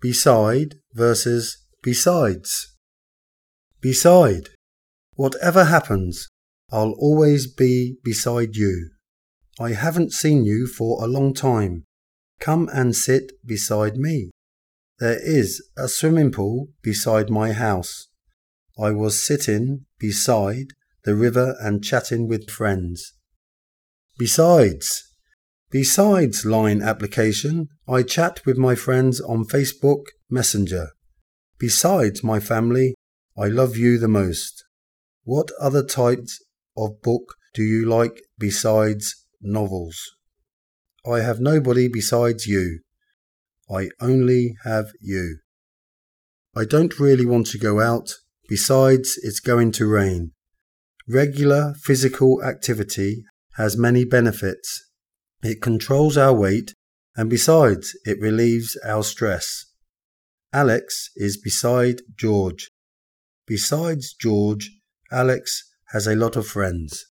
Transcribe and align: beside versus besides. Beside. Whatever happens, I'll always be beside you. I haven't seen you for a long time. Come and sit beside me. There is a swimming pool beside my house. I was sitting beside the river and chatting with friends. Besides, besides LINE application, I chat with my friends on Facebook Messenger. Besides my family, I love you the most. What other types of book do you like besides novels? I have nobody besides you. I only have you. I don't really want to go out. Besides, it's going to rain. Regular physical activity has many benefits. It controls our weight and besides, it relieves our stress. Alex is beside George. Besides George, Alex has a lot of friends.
beside 0.00 0.76
versus 0.92 1.64
besides. 1.82 2.76
Beside. 3.80 4.48
Whatever 5.14 5.64
happens, 5.64 6.28
I'll 6.70 6.94
always 6.98 7.46
be 7.46 7.96
beside 8.02 8.56
you. 8.56 8.90
I 9.58 9.72
haven't 9.72 10.12
seen 10.12 10.44
you 10.44 10.66
for 10.66 11.02
a 11.02 11.06
long 11.06 11.32
time. 11.32 11.84
Come 12.40 12.68
and 12.72 12.94
sit 12.94 13.32
beside 13.44 13.96
me. 13.96 14.30
There 14.98 15.18
is 15.20 15.62
a 15.76 15.88
swimming 15.88 16.32
pool 16.32 16.68
beside 16.82 17.30
my 17.30 17.52
house. 17.52 18.08
I 18.78 18.90
was 18.90 19.22
sitting 19.22 19.86
beside 19.98 20.68
the 21.04 21.14
river 21.14 21.56
and 21.60 21.84
chatting 21.84 22.28
with 22.28 22.50
friends. 22.50 23.14
Besides, 24.18 25.04
besides 25.70 26.44
LINE 26.44 26.82
application, 26.82 27.68
I 27.88 28.02
chat 28.02 28.44
with 28.46 28.56
my 28.56 28.74
friends 28.74 29.20
on 29.20 29.44
Facebook 29.44 30.04
Messenger. 30.30 30.88
Besides 31.58 32.22
my 32.22 32.40
family, 32.40 32.94
I 33.36 33.46
love 33.46 33.76
you 33.76 33.98
the 33.98 34.08
most. 34.08 34.64
What 35.24 35.50
other 35.60 35.84
types 35.84 36.42
of 36.76 37.02
book 37.02 37.34
do 37.54 37.62
you 37.62 37.86
like 37.86 38.22
besides 38.38 39.26
novels? 39.40 39.98
I 41.10 41.20
have 41.20 41.40
nobody 41.40 41.88
besides 41.88 42.46
you. 42.46 42.80
I 43.70 43.88
only 44.00 44.56
have 44.64 44.86
you. 45.00 45.38
I 46.54 46.64
don't 46.64 46.98
really 46.98 47.26
want 47.26 47.46
to 47.48 47.58
go 47.58 47.80
out. 47.80 48.14
Besides, 48.48 49.18
it's 49.22 49.40
going 49.40 49.72
to 49.72 49.86
rain. 49.86 50.32
Regular 51.08 51.74
physical 51.82 52.42
activity 52.42 53.24
has 53.56 53.76
many 53.76 54.04
benefits. 54.04 54.88
It 55.42 55.62
controls 55.62 56.16
our 56.16 56.34
weight 56.34 56.72
and 57.16 57.30
besides, 57.30 57.96
it 58.04 58.20
relieves 58.20 58.76
our 58.84 59.02
stress. 59.02 59.64
Alex 60.52 61.10
is 61.16 61.38
beside 61.38 62.02
George. 62.14 62.70
Besides 63.46 64.14
George, 64.14 64.70
Alex 65.10 65.64
has 65.92 66.06
a 66.06 66.14
lot 66.14 66.36
of 66.36 66.46
friends. 66.46 67.06